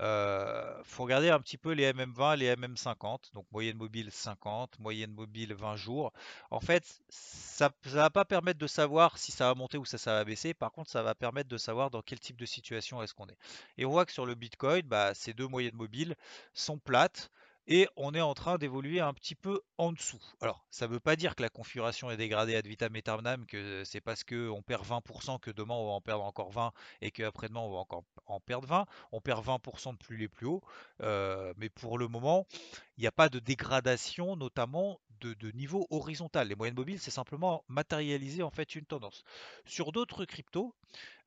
Euh, 0.00 0.82
faut 0.84 1.02
regarder 1.02 1.28
un 1.28 1.40
petit 1.40 1.58
peu 1.58 1.72
les 1.72 1.92
MM20, 1.92 2.36
les 2.36 2.54
MM50. 2.54 3.34
Donc 3.34 3.44
moyenne 3.52 3.76
mobile 3.76 4.10
50, 4.10 4.78
moyenne 4.78 5.12
mobile 5.12 5.52
20 5.52 5.76
jours. 5.76 6.12
En 6.50 6.60
fait, 6.60 6.84
ça 7.10 7.70
ne 7.84 7.90
va 7.90 8.08
pas 8.08 8.24
permettre 8.24 8.58
de 8.58 8.66
savoir 8.66 9.18
si 9.18 9.30
ça 9.30 9.48
va 9.48 9.54
monter 9.54 9.76
ou 9.76 9.84
ça, 9.84 9.98
ça 9.98 10.14
va 10.14 10.24
baisser. 10.24 10.54
Par 10.54 10.72
contre, 10.72 10.90
ça 10.90 11.02
va 11.02 11.14
permettre 11.14 11.50
de 11.50 11.58
savoir 11.58 11.90
dans 11.90 12.00
quel 12.00 12.18
type 12.18 12.38
de 12.38 12.46
situation 12.46 13.02
est-ce 13.02 13.12
qu'on 13.12 13.26
est. 13.26 13.38
Et 13.76 13.84
on 13.84 13.90
voit 13.90 14.06
que 14.06 14.12
sur 14.12 14.24
le 14.24 14.34
Bitcoin, 14.34 14.82
bah, 14.86 15.12
ces 15.14 15.34
deux 15.34 15.46
moyennes 15.46 15.76
mobiles 15.76 16.16
sont 16.54 16.78
plates 16.78 17.30
et 17.72 17.88
on 17.96 18.12
est 18.12 18.20
en 18.20 18.34
train 18.34 18.58
d'évoluer 18.58 19.00
un 19.00 19.14
petit 19.14 19.34
peu 19.34 19.62
en 19.78 19.92
dessous. 19.92 20.22
Alors, 20.42 20.62
ça 20.70 20.86
ne 20.86 20.92
veut 20.92 21.00
pas 21.00 21.16
dire 21.16 21.34
que 21.34 21.40
la 21.40 21.48
configuration 21.48 22.10
est 22.10 22.18
dégradée 22.18 22.54
ad 22.54 22.66
vitam 22.66 22.94
aeternam, 22.94 23.46
que 23.46 23.82
c'est 23.84 24.02
parce 24.02 24.24
qu'on 24.24 24.60
perd 24.60 24.84
20% 24.84 25.40
que 25.40 25.50
demain 25.50 25.74
on 25.74 25.86
va 25.86 25.92
en 25.92 26.02
perdre 26.02 26.22
encore 26.22 26.50
20 26.50 26.70
et 27.00 27.10
qu'après-demain 27.10 27.60
on 27.60 27.70
va 27.70 27.78
encore 27.78 28.04
en 28.26 28.40
perdre 28.40 28.68
20. 28.68 28.84
On 29.12 29.22
perd 29.22 29.42
20% 29.42 29.92
de 29.92 29.96
plus 29.96 30.18
les 30.18 30.28
plus 30.28 30.46
hauts, 30.46 30.60
euh, 31.00 31.54
mais 31.56 31.70
pour 31.70 31.96
le 31.96 32.08
moment, 32.08 32.46
il 32.98 33.00
n'y 33.00 33.06
a 33.06 33.12
pas 33.12 33.30
de 33.30 33.38
dégradation, 33.38 34.36
notamment 34.36 35.00
de, 35.22 35.50
niveau 35.52 35.86
horizontal. 35.88 36.48
Les 36.48 36.54
moyennes 36.54 36.74
mobiles, 36.74 37.00
c'est 37.00 37.10
simplement 37.10 37.64
matérialiser 37.68 38.42
en 38.42 38.50
fait 38.50 38.74
une 38.74 38.84
tendance. 38.84 39.24
Sur 39.64 39.92
d'autres 39.92 40.26
cryptos, 40.26 40.74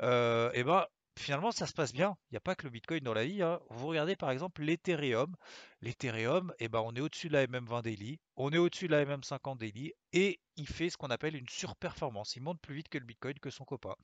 euh, 0.04 0.52
eh 0.54 0.64
ben, 0.64 0.86
finalement, 1.18 1.52
ça 1.52 1.68
se 1.68 1.74
passe 1.74 1.94
bien. 1.94 2.18
Il 2.30 2.34
n'y 2.34 2.38
a 2.38 2.42
pas 2.42 2.56
que 2.56 2.64
le 2.64 2.70
Bitcoin 2.70 3.04
dans 3.04 3.14
la 3.14 3.26
vie. 3.26 3.42
Hein. 3.42 3.60
Vous 3.70 3.88
regardez 3.88 4.16
par 4.16 4.32
exemple 4.32 4.62
l'Ethereum. 4.62 5.36
L'Ethereum, 5.82 6.54
eh 6.60 6.68
ben, 6.68 6.82
on 6.84 6.96
est 6.96 7.00
au-dessus 7.00 7.28
de 7.28 7.34
la 7.34 7.46
MM20 7.46 7.84
daily, 7.84 8.20
on 8.38 8.52
est 8.52 8.58
au-dessus 8.58 8.88
de 8.88 8.92
la 8.92 9.06
MM50 9.06 9.58
daily, 9.58 9.94
et 10.14 10.40
il 10.56 10.68
fait 10.68 10.90
ce 10.90 10.98
qu'on 10.98 11.10
appelle 11.10 11.36
une 11.36 11.48
surperformance. 11.48 12.36
Il 12.36 12.42
monte 12.42 12.60
plus 12.60 12.76
vite 12.76 12.90
que 12.90 12.98
le 12.98 13.06
Bitcoin, 13.06 13.38
que 13.40 13.52
son 13.52 13.66
copain. 13.66 13.96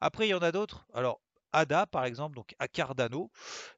Après, 0.00 0.26
il 0.26 0.30
y 0.30 0.34
en 0.34 0.42
a 0.42 0.50
d'autres. 0.50 0.86
Alors, 0.94 1.20
ADA 1.52 1.86
par 1.86 2.04
exemple, 2.04 2.36
donc 2.36 2.54
à 2.58 2.68
Cardano, 2.68 3.30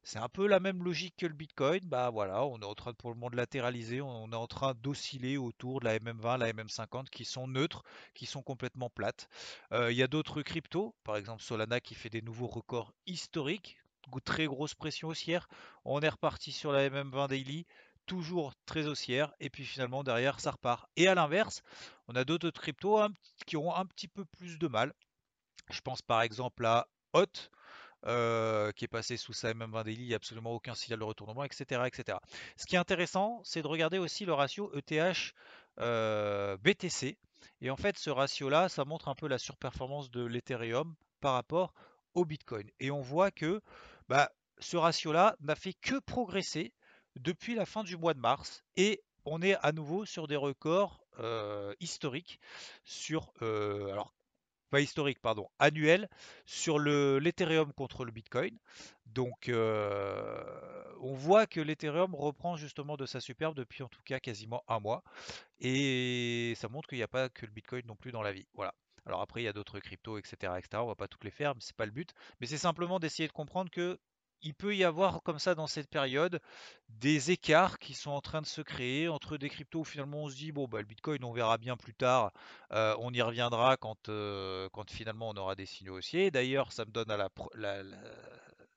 c'est 0.03 0.19
un 0.19 0.29
peu 0.29 0.47
la 0.47 0.59
même 0.59 0.83
logique 0.83 1.15
que 1.17 1.25
le 1.25 1.33
Bitcoin. 1.33 1.81
Bah 1.83 2.09
voilà, 2.09 2.43
on 2.45 2.59
est 2.59 2.65
en 2.65 2.75
train 2.75 2.93
pour 2.93 3.11
le 3.11 3.15
moment 3.15 3.29
de 3.29 3.37
latéraliser, 3.37 4.01
on 4.01 4.31
est 4.31 4.35
en 4.35 4.47
train 4.47 4.73
d'osciller 4.75 5.37
autour 5.37 5.79
de 5.79 5.85
la 5.85 5.99
MM20, 5.99 6.37
la 6.37 6.51
MM50 6.53 7.09
qui 7.09 7.25
sont 7.25 7.47
neutres, 7.47 7.83
qui 8.13 8.25
sont 8.25 8.41
complètement 8.41 8.89
plates. 8.89 9.27
Euh, 9.73 9.91
il 9.91 9.97
y 9.97 10.03
a 10.03 10.07
d'autres 10.07 10.41
cryptos, 10.41 10.95
par 11.03 11.17
exemple 11.17 11.41
Solana 11.43 11.79
qui 11.79 11.95
fait 11.95 12.09
des 12.09 12.21
nouveaux 12.21 12.47
records 12.47 12.93
historiques, 13.05 13.77
très 14.19 14.45
grosse 14.45 14.75
pression 14.75 15.07
haussière. 15.07 15.47
On 15.85 16.01
est 16.01 16.09
reparti 16.09 16.51
sur 16.51 16.71
la 16.71 16.89
MM20 16.89 17.29
daily, 17.29 17.65
toujours 18.05 18.53
très 18.65 18.87
haussière, 18.87 19.31
et 19.39 19.49
puis 19.49 19.63
finalement 19.63 20.03
derrière 20.03 20.39
ça 20.39 20.51
repart. 20.51 20.89
Et 20.97 21.07
à 21.07 21.15
l'inverse, 21.15 21.61
on 22.07 22.15
a 22.15 22.25
d'autres 22.25 22.51
cryptos 22.51 23.07
qui 23.45 23.55
ont 23.55 23.73
un 23.73 23.85
petit 23.85 24.07
peu 24.07 24.25
plus 24.25 24.57
de 24.57 24.67
mal. 24.67 24.93
Je 25.69 25.79
pense 25.81 26.01
par 26.01 26.21
exemple 26.21 26.65
à 26.65 26.87
HOT, 27.13 27.49
euh, 28.07 28.71
qui 28.71 28.85
est 28.85 28.87
passé 28.87 29.15
sous 29.15 29.33
sa 29.33 29.53
MM20 29.53 29.83
daily, 29.83 30.01
il 30.01 30.07
n'y 30.07 30.13
a 30.13 30.15
absolument 30.15 30.53
aucun 30.53 30.73
signal 30.73 30.99
de 30.99 31.03
retournement, 31.03 31.43
etc., 31.43 31.83
etc. 31.85 32.17
Ce 32.57 32.65
qui 32.65 32.75
est 32.75 32.79
intéressant, 32.79 33.41
c'est 33.43 33.61
de 33.61 33.67
regarder 33.67 33.99
aussi 33.99 34.25
le 34.25 34.33
ratio 34.33 34.71
ETH 34.73 35.33
euh, 35.79 36.57
BTC. 36.57 37.17
Et 37.61 37.69
en 37.69 37.75
fait, 37.75 37.97
ce 37.97 38.09
ratio-là, 38.09 38.69
ça 38.69 38.85
montre 38.85 39.07
un 39.07 39.15
peu 39.15 39.27
la 39.27 39.37
surperformance 39.37 40.09
de 40.09 40.23
l'Ethereum 40.23 40.95
par 41.19 41.33
rapport 41.33 41.73
au 42.15 42.25
Bitcoin. 42.25 42.67
Et 42.79 42.89
on 42.89 43.01
voit 43.01 43.29
que 43.29 43.61
bah, 44.09 44.31
ce 44.59 44.77
ratio-là 44.77 45.35
n'a 45.39 45.55
fait 45.55 45.73
que 45.73 45.99
progresser 45.99 46.73
depuis 47.15 47.55
la 47.55 47.65
fin 47.65 47.83
du 47.83 47.97
mois 47.97 48.15
de 48.15 48.19
mars. 48.19 48.63
Et 48.77 49.03
on 49.25 49.41
est 49.43 49.55
à 49.61 49.71
nouveau 49.71 50.05
sur 50.05 50.27
des 50.27 50.35
records 50.35 51.05
euh, 51.19 51.73
historiques 51.79 52.39
sur 52.83 53.31
alors 53.41 54.13
pas 54.71 54.81
historique, 54.81 55.19
pardon, 55.21 55.47
annuel 55.59 56.09
sur 56.45 56.79
l'Ethereum 56.79 57.71
contre 57.73 58.05
le 58.05 58.11
Bitcoin. 58.11 58.57
Donc 59.05 59.49
euh, 59.49 60.43
on 61.01 61.13
voit 61.13 61.45
que 61.45 61.59
l'Ethereum 61.59 62.15
reprend 62.15 62.55
justement 62.55 62.95
de 62.95 63.05
sa 63.05 63.19
superbe 63.19 63.55
depuis 63.55 63.83
en 63.83 63.89
tout 63.89 64.01
cas 64.03 64.19
quasiment 64.19 64.63
un 64.67 64.79
mois. 64.79 65.03
Et 65.59 66.53
ça 66.55 66.69
montre 66.69 66.87
qu'il 66.87 66.97
n'y 66.97 67.03
a 67.03 67.09
pas 67.09 67.29
que 67.29 67.45
le 67.45 67.51
Bitcoin 67.51 67.85
non 67.85 67.95
plus 67.95 68.11
dans 68.11 68.23
la 68.23 68.31
vie. 68.31 68.47
Voilà. 68.53 68.73
Alors 69.05 69.21
après, 69.21 69.41
il 69.41 69.45
y 69.45 69.47
a 69.47 69.53
d'autres 69.53 69.79
cryptos, 69.79 70.17
etc., 70.17 70.53
etc. 70.57 70.81
On 70.83 70.87
va 70.87 70.95
pas 70.95 71.07
toutes 71.07 71.23
les 71.23 71.31
faire, 71.31 71.53
mais 71.55 71.61
c'est 71.61 71.75
pas 71.75 71.85
le 71.85 71.91
but. 71.91 72.13
Mais 72.39 72.47
c'est 72.47 72.57
simplement 72.57 72.99
d'essayer 72.99 73.27
de 73.27 73.33
comprendre 73.33 73.71
que 73.71 73.99
il 74.43 74.53
peut 74.53 74.75
y 74.75 74.83
avoir 74.83 75.21
comme 75.23 75.39
ça 75.39 75.55
dans 75.55 75.67
cette 75.67 75.89
période 75.89 76.39
des 76.89 77.31
écarts 77.31 77.79
qui 77.79 77.93
sont 77.93 78.11
en 78.11 78.21
train 78.21 78.41
de 78.41 78.45
se 78.45 78.61
créer 78.61 79.07
entre 79.07 79.37
des 79.37 79.49
cryptos 79.49 79.79
où 79.79 79.83
finalement 79.83 80.23
on 80.23 80.29
se 80.29 80.35
dit 80.35 80.51
bon 80.51 80.67
bah 80.67 80.79
le 80.79 80.85
Bitcoin 80.85 81.23
on 81.23 81.31
verra 81.31 81.57
bien 81.57 81.77
plus 81.77 81.93
tard, 81.93 82.31
euh, 82.73 82.95
on 82.99 83.13
y 83.13 83.21
reviendra 83.21 83.77
quand, 83.77 84.09
euh, 84.09 84.69
quand 84.73 84.89
finalement 84.89 85.29
on 85.29 85.37
aura 85.37 85.55
des 85.55 85.65
signaux 85.65 85.97
haussiers. 85.97 86.31
D'ailleurs 86.31 86.71
ça 86.71 86.85
me 86.85 86.91
donne 86.91 87.11
à 87.11 87.17
la, 87.17 87.29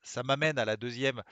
ça 0.05 0.23
m'amène 0.23 0.59
à 0.59 0.65
la 0.65 0.77
deuxième, 0.77 1.23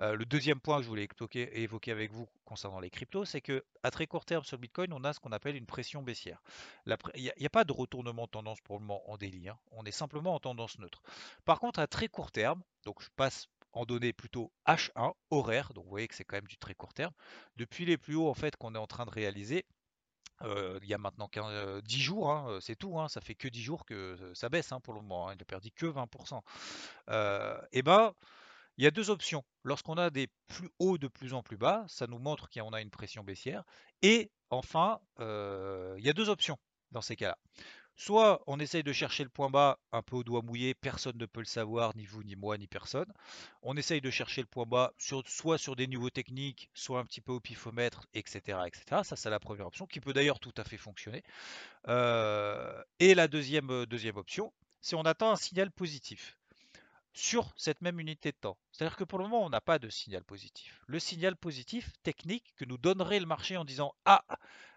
euh, 0.00 0.16
le 0.16 0.24
deuxième 0.24 0.58
point 0.58 0.78
que 0.78 0.82
je 0.82 0.88
voulais 0.88 1.08
évoquer, 1.34 1.92
avec 1.92 2.10
vous 2.10 2.26
concernant 2.44 2.80
les 2.80 2.90
cryptos, 2.90 3.24
c'est 3.24 3.40
que 3.40 3.64
à 3.82 3.90
très 3.90 4.06
court 4.06 4.24
terme 4.24 4.44
sur 4.44 4.56
le 4.56 4.62
Bitcoin, 4.62 4.92
on 4.92 5.04
a 5.04 5.12
ce 5.12 5.20
qu'on 5.20 5.32
appelle 5.32 5.56
une 5.56 5.66
pression 5.66 6.02
baissière. 6.02 6.42
Il 6.86 7.32
n'y 7.38 7.46
a, 7.46 7.50
pas 7.50 7.64
de 7.64 7.72
retournement 7.72 8.24
de 8.24 8.30
tendance 8.30 8.60
pour 8.62 8.78
le 8.78 8.84
moment 8.84 9.08
en 9.10 9.16
délit, 9.16 9.48
hein. 9.48 9.58
on 9.72 9.84
est 9.84 9.92
simplement 9.92 10.34
en 10.34 10.40
tendance 10.40 10.78
neutre. 10.78 11.02
Par 11.44 11.60
contre, 11.60 11.78
à 11.78 11.86
très 11.86 12.08
court 12.08 12.32
terme, 12.32 12.62
donc 12.84 13.02
je 13.02 13.08
passe 13.16 13.48
en 13.74 13.84
données 13.84 14.12
plutôt 14.12 14.52
H1, 14.66 15.12
horaire, 15.30 15.72
donc 15.74 15.84
vous 15.84 15.90
voyez 15.90 16.08
que 16.08 16.14
c'est 16.14 16.24
quand 16.24 16.36
même 16.36 16.46
du 16.46 16.56
très 16.56 16.74
court 16.74 16.94
terme. 16.94 17.12
Depuis 17.56 17.84
les 17.84 17.98
plus 17.98 18.14
hauts 18.14 18.28
en 18.28 18.34
fait 18.34 18.56
qu'on 18.56 18.74
est 18.74 18.78
en 18.78 18.86
train 18.86 19.04
de 19.04 19.10
réaliser, 19.10 19.66
euh, 20.42 20.78
il 20.82 20.88
y 20.88 20.94
a 20.94 20.98
maintenant 20.98 21.28
10 21.32 21.40
euh, 21.40 21.80
jours, 21.88 22.30
hein, 22.30 22.46
euh, 22.48 22.60
c'est 22.60 22.76
tout, 22.76 22.98
hein, 22.98 23.08
ça 23.08 23.20
fait 23.20 23.34
que 23.34 23.48
10 23.48 23.62
jours 23.62 23.84
que 23.84 24.32
ça 24.34 24.48
baisse 24.48 24.72
hein, 24.72 24.80
pour 24.80 24.94
le 24.94 25.00
moment, 25.00 25.30
il 25.30 25.38
n'a 25.38 25.44
perdu 25.44 25.70
que 25.70 25.86
20%. 25.86 26.40
et 27.72 27.82
ben, 27.82 28.12
il 28.76 28.84
y 28.84 28.86
a 28.86 28.90
deux 28.90 29.10
options. 29.10 29.44
Lorsqu'on 29.62 29.94
a 29.94 30.10
des 30.10 30.28
plus 30.48 30.68
hauts 30.78 30.98
de 30.98 31.06
plus 31.06 31.32
en 31.32 31.42
plus 31.42 31.56
bas, 31.56 31.84
ça 31.88 32.06
nous 32.06 32.18
montre 32.18 32.48
qu'on 32.50 32.72
a 32.72 32.80
une 32.80 32.90
pression 32.90 33.22
baissière. 33.22 33.62
Et 34.02 34.32
enfin, 34.50 35.00
il 35.20 36.04
y 36.04 36.08
a 36.08 36.12
deux 36.12 36.28
options 36.28 36.58
dans 36.90 37.02
ces 37.02 37.16
cas-là. 37.16 37.38
Soit 37.96 38.42
on 38.46 38.58
essaye 38.58 38.82
de 38.82 38.92
chercher 38.92 39.22
le 39.22 39.30
point 39.30 39.50
bas 39.50 39.78
un 39.92 40.02
peu 40.02 40.16
au 40.16 40.24
doigt 40.24 40.42
mouillé, 40.42 40.74
personne 40.74 41.16
ne 41.16 41.26
peut 41.26 41.40
le 41.40 41.46
savoir, 41.46 41.96
ni 41.96 42.04
vous, 42.06 42.22
ni 42.24 42.34
moi, 42.34 42.58
ni 42.58 42.66
personne. 42.66 43.12
On 43.62 43.76
essaye 43.76 44.00
de 44.00 44.10
chercher 44.10 44.40
le 44.40 44.46
point 44.46 44.66
bas 44.66 44.92
soit 44.98 45.58
sur 45.58 45.76
des 45.76 45.86
niveaux 45.86 46.10
techniques, 46.10 46.70
soit 46.74 46.98
un 46.98 47.04
petit 47.04 47.20
peu 47.20 47.32
au 47.32 47.40
pifomètre, 47.40 48.06
etc. 48.14 48.58
etc. 48.66 49.02
Ça, 49.04 49.16
c'est 49.16 49.30
la 49.30 49.40
première 49.40 49.66
option, 49.66 49.86
qui 49.86 50.00
peut 50.00 50.12
d'ailleurs 50.12 50.40
tout 50.40 50.54
à 50.56 50.64
fait 50.64 50.76
fonctionner. 50.76 51.22
Euh, 51.88 52.82
et 52.98 53.14
la 53.14 53.28
deuxième, 53.28 53.86
deuxième 53.86 54.16
option, 54.16 54.52
c'est 54.80 54.96
on 54.96 55.02
attend 55.02 55.30
un 55.30 55.36
signal 55.36 55.70
positif 55.70 56.36
sur 57.14 57.54
cette 57.56 57.80
même 57.80 58.00
unité 58.00 58.32
de 58.32 58.36
temps. 58.36 58.58
C'est-à-dire 58.72 58.96
que 58.96 59.04
pour 59.04 59.18
le 59.18 59.24
moment, 59.24 59.44
on 59.44 59.48
n'a 59.48 59.60
pas 59.60 59.78
de 59.78 59.88
signal 59.88 60.24
positif. 60.24 60.82
Le 60.86 60.98
signal 60.98 61.36
positif 61.36 61.92
technique 62.02 62.52
que 62.56 62.64
nous 62.64 62.76
donnerait 62.76 63.20
le 63.20 63.26
marché 63.26 63.56
en 63.56 63.64
disant 63.64 63.94
Ah, 64.04 64.24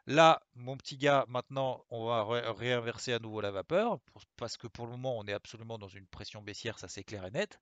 là, 0.06 0.42
mon 0.56 0.78
petit 0.78 0.98
gars, 0.98 1.26
maintenant, 1.28 1.84
on 1.90 2.06
va 2.06 2.24
réinverser 2.54 3.14
à 3.14 3.20
nouveau 3.20 3.42
la 3.42 3.52
vapeur, 3.52 4.00
parce 4.38 4.56
que 4.56 4.68
pour 4.68 4.86
le 4.86 4.92
moment, 4.92 5.18
on 5.18 5.26
est 5.26 5.34
absolument 5.34 5.80
dans 5.80 5.88
une 5.88 6.06
pression 6.08 6.44
baissière, 6.44 6.78
ça 6.78 6.88
c'est 6.88 7.04
clair 7.04 7.26
et 7.26 7.32
net. 7.32 7.60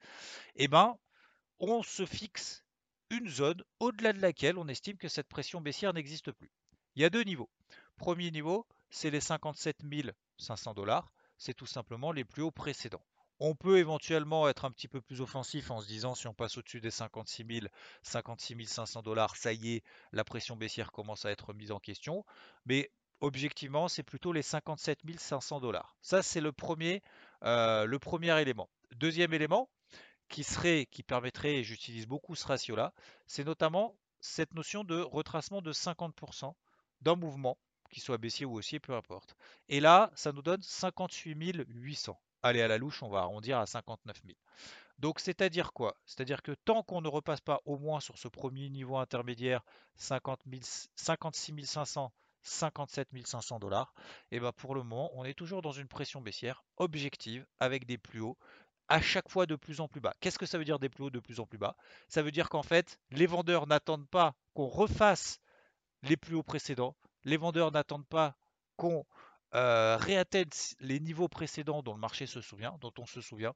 Eh 0.56 0.68
bien, 0.68 0.98
on 1.60 1.82
se 1.82 2.06
fixe 2.06 2.66
une 3.10 3.30
zone 3.30 3.64
au-delà 3.80 4.12
de 4.12 4.20
laquelle 4.20 4.58
on 4.58 4.68
estime 4.68 4.98
que 4.98 5.08
cette 5.08 5.30
pression 5.30 5.62
baissière 5.62 5.94
n'existe 5.94 6.32
plus. 6.34 6.52
Il 6.96 7.02
y 7.02 7.06
a 7.06 7.10
deux 7.10 7.24
niveaux. 7.24 7.50
Premier 7.98 8.30
niveau, 8.30 8.68
c'est 8.90 9.10
les 9.10 9.22
57 9.22 9.78
500 10.38 10.74
dollars. 10.74 11.14
C'est 11.38 11.54
tout 11.54 11.66
simplement 11.66 12.12
les 12.12 12.26
plus 12.26 12.44
hauts 12.44 12.52
précédents. 12.52 13.06
On 13.40 13.54
peut 13.54 13.80
éventuellement 13.80 14.48
être 14.48 14.64
un 14.64 14.72
petit 14.72 14.88
peu 14.88 15.02
plus 15.02 15.20
offensif 15.20 15.70
en 15.70 15.82
se 15.82 15.88
disant 15.88 16.16
si 16.16 16.28
on 16.28 16.34
passe 16.34 16.58
au-dessus 16.58 16.80
des 16.80 16.92
56 16.92 17.46
000, 17.50 17.68
56 18.02 18.66
500 18.66 19.02
dollars, 19.02 19.36
ça 19.36 19.52
y 19.52 19.76
est, 19.76 19.84
la 20.14 20.24
pression 20.24 20.56
baissière 20.56 20.92
commence 20.92 21.26
à 21.26 21.32
être 21.32 21.54
mise 21.54 21.72
en 21.72 21.80
question. 21.80 22.26
Mais 22.66 22.92
objectivement, 23.20 23.88
c'est 23.90 24.04
plutôt 24.04 24.32
les 24.32 24.42
57 24.42 25.00
500 25.18 25.60
dollars. 25.60 25.98
Ça, 26.02 26.24
c'est 26.24 26.40
le 26.40 26.52
premier, 26.54 27.02
euh, 27.44 27.86
le 27.86 28.00
premier 28.00 28.40
élément. 28.40 28.70
Deuxième 28.96 29.34
élément 29.34 29.70
qui 30.30 30.44
serait, 30.44 30.88
qui 30.90 31.04
permettrait, 31.04 31.56
et 31.56 31.64
j'utilise 31.64 32.08
beaucoup 32.08 32.36
ce 32.36 32.48
ratio-là, 32.48 32.94
c'est 33.28 33.44
notamment 33.44 33.96
cette 34.22 34.54
notion 34.54 34.84
de 34.84 35.00
retracement 35.00 35.62
de 35.62 35.74
50% 35.74 36.56
d'un 37.02 37.16
mouvement, 37.16 37.58
qu'il 37.92 38.02
soit 38.02 38.18
baissier 38.18 38.46
ou 38.46 38.56
haussier, 38.58 38.80
peu 38.80 38.94
importe. 38.94 39.36
Et 39.70 39.80
là, 39.80 40.12
ça 40.16 40.32
nous 40.32 40.42
donne 40.42 40.62
58 40.62 41.66
800 41.68 42.20
allez 42.44 42.62
à 42.62 42.68
la 42.68 42.78
louche, 42.78 43.04
on 43.04 43.10
va 43.10 43.20
arrondir 43.20 43.60
à 43.60 43.66
59 43.66 44.22
000. 44.26 44.38
Donc 45.00 45.20
c'est-à-dire 45.20 45.74
quoi? 45.74 45.98
C'est-à-dire 46.06 46.42
que 46.42 46.54
tant 46.54 46.84
qu'on 46.84 47.02
ne 47.02 47.08
repasse 47.08 47.42
pas 47.42 47.62
au 47.66 47.78
moins 47.78 48.00
sur 48.00 48.18
ce 48.18 48.28
premier 48.28 48.70
niveau 48.70 48.98
intermédiaire 48.98 49.64
50 49.98 50.42
56 50.96 51.66
500, 51.66 52.14
57 52.44 53.10
500 53.26 53.60
dollars, 53.60 53.94
et 54.32 54.40
ben 54.40 54.54
pour 54.54 54.74
le 54.74 54.84
moment 54.84 55.12
on 55.14 55.26
est 55.26 55.34
toujours 55.34 55.62
dans 55.62 55.74
une 55.74 55.88
pression 55.88 56.22
baissière 56.22 56.64
objective 56.78 57.46
avec 57.60 57.86
des 57.86 57.98
plus 57.98 58.22
hauts 58.22 58.38
à 58.88 59.02
chaque 59.02 59.30
fois 59.30 59.46
de 59.46 59.56
plus 59.56 59.82
en 59.82 59.88
plus 59.88 60.00
bas. 60.00 60.14
Qu'est-ce 60.22 60.40
que 60.40 60.46
ça 60.46 60.58
veut 60.58 60.66
dire 60.66 60.80
des 60.80 60.90
plus 60.90 61.06
hauts 61.06 61.10
de 61.10 61.20
plus 61.20 61.40
en 61.40 61.46
plus 61.46 61.58
bas? 61.58 61.76
Ça 62.08 62.22
veut 62.22 62.32
dire 62.32 62.50
qu'en 62.50 62.64
fait 62.64 63.00
les 63.12 63.26
vendeurs 63.26 63.68
n'attendent 63.68 64.08
pas 64.08 64.36
qu'on 64.54 64.68
refasse 64.68 65.40
les 66.04 66.16
plus 66.16 66.36
hauts 66.36 66.44
précédents, 66.44 66.96
les 67.26 67.38
vendeurs 67.38 67.72
n'attendent 67.72 68.08
pas 68.08 68.38
qu'on 68.78 69.06
euh, 69.56 69.98
les 70.80 71.00
niveaux 71.00 71.28
précédents 71.28 71.82
dont 71.82 71.94
le 71.94 72.00
marché 72.00 72.28
se 72.28 72.42
souvient, 72.42 72.78
dont 72.82 72.94
on 72.98 73.06
se 73.06 73.22
souvient, 73.22 73.54